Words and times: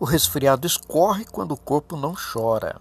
O 0.00 0.04
resfriado 0.04 0.64
escorre 0.64 1.24
quando 1.24 1.52
o 1.52 1.56
corpo 1.56 1.96
não 1.96 2.14
chora. 2.14 2.80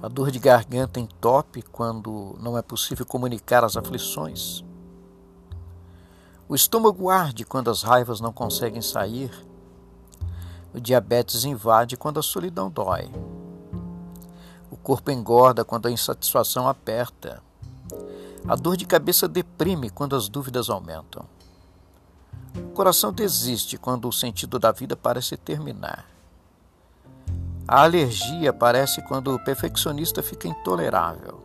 A 0.00 0.06
dor 0.06 0.30
de 0.30 0.38
garganta 0.38 1.00
entope 1.00 1.60
quando 1.60 2.36
não 2.40 2.56
é 2.56 2.62
possível 2.62 3.04
comunicar 3.04 3.64
as 3.64 3.76
aflições. 3.76 4.64
O 6.48 6.54
estômago 6.54 7.10
arde 7.10 7.44
quando 7.44 7.68
as 7.68 7.82
raivas 7.82 8.20
não 8.20 8.32
conseguem 8.32 8.80
sair. 8.80 9.32
O 10.72 10.78
diabetes 10.78 11.44
invade 11.44 11.96
quando 11.96 12.20
a 12.20 12.22
solidão 12.22 12.70
dói. 12.70 13.10
O 14.70 14.76
corpo 14.76 15.10
engorda 15.10 15.64
quando 15.64 15.86
a 15.86 15.90
insatisfação 15.90 16.68
aperta. 16.68 17.42
A 18.46 18.54
dor 18.54 18.76
de 18.76 18.86
cabeça 18.86 19.26
deprime 19.26 19.90
quando 19.90 20.14
as 20.14 20.28
dúvidas 20.28 20.70
aumentam. 20.70 21.26
O 22.72 22.74
coração 22.74 23.12
desiste 23.12 23.76
quando 23.76 24.08
o 24.08 24.12
sentido 24.12 24.58
da 24.58 24.72
vida 24.72 24.96
parece 24.96 25.36
terminar. 25.36 26.06
A 27.68 27.82
alergia 27.82 28.48
aparece 28.48 29.02
quando 29.02 29.34
o 29.34 29.38
perfeccionista 29.38 30.22
fica 30.22 30.48
intolerável. 30.48 31.38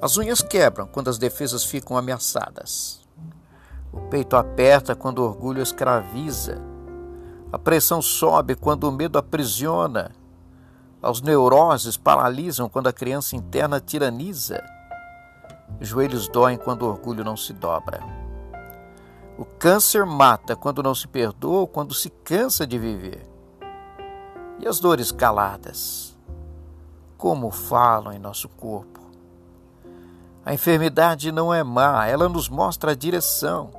As 0.00 0.16
unhas 0.16 0.40
quebram 0.40 0.86
quando 0.86 1.10
as 1.10 1.18
defesas 1.18 1.64
ficam 1.64 1.96
ameaçadas. 1.96 3.00
O 3.92 4.02
peito 4.02 4.36
aperta 4.36 4.94
quando 4.94 5.18
o 5.18 5.24
orgulho 5.24 5.60
escraviza. 5.60 6.62
A 7.52 7.58
pressão 7.58 8.00
sobe 8.00 8.54
quando 8.54 8.84
o 8.84 8.92
medo 8.92 9.18
aprisiona. 9.18 10.12
As 11.02 11.20
neuroses 11.20 11.96
paralisam 11.96 12.68
quando 12.68 12.86
a 12.86 12.92
criança 12.92 13.34
interna 13.34 13.80
tiraniza. 13.80 14.64
Os 15.80 15.88
joelhos 15.88 16.28
doem 16.28 16.56
quando 16.56 16.82
o 16.82 16.88
orgulho 16.88 17.24
não 17.24 17.36
se 17.36 17.52
dobra. 17.52 18.17
O 19.38 19.44
câncer 19.44 20.04
mata 20.04 20.56
quando 20.56 20.82
não 20.82 20.96
se 20.96 21.06
perdoa 21.06 21.64
quando 21.68 21.94
se 21.94 22.10
cansa 22.10 22.66
de 22.66 22.76
viver. 22.76 23.24
E 24.58 24.66
as 24.66 24.80
dores 24.80 25.12
caladas? 25.12 26.18
Como 27.16 27.48
falam 27.52 28.12
em 28.12 28.18
nosso 28.18 28.48
corpo? 28.48 28.98
A 30.44 30.52
enfermidade 30.52 31.30
não 31.30 31.54
é 31.54 31.62
má, 31.62 32.04
ela 32.06 32.28
nos 32.28 32.48
mostra 32.48 32.90
a 32.90 32.96
direção. 32.96 33.70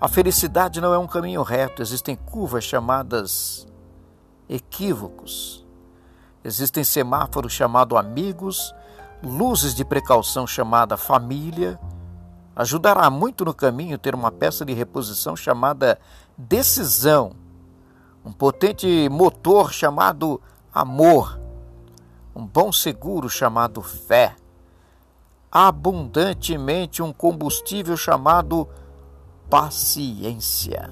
A 0.00 0.08
felicidade 0.08 0.80
não 0.80 0.92
é 0.92 0.98
um 0.98 1.06
caminho 1.06 1.42
reto, 1.42 1.82
existem 1.82 2.16
curvas 2.16 2.64
chamadas 2.64 3.68
equívocos. 4.48 5.64
Existem 6.42 6.82
semáforos 6.82 7.52
chamados 7.52 7.96
amigos, 7.96 8.74
luzes 9.22 9.72
de 9.72 9.84
precaução 9.84 10.48
chamada 10.48 10.96
família. 10.96 11.78
Ajudará 12.54 13.08
muito 13.08 13.44
no 13.44 13.54
caminho 13.54 13.98
ter 13.98 14.14
uma 14.14 14.32
peça 14.32 14.64
de 14.64 14.72
reposição 14.72 15.36
chamada 15.36 15.98
decisão, 16.36 17.32
um 18.24 18.32
potente 18.32 19.08
motor 19.08 19.72
chamado 19.72 20.40
amor, 20.72 21.40
um 22.34 22.44
bom 22.44 22.72
seguro 22.72 23.28
chamado 23.28 23.80
fé, 23.80 24.36
abundantemente 25.50 27.02
um 27.02 27.12
combustível 27.12 27.96
chamado 27.96 28.68
paciência. 29.48 30.90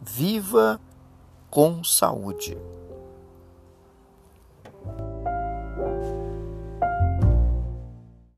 Viva 0.00 0.80
com 1.50 1.82
saúde. 1.82 2.56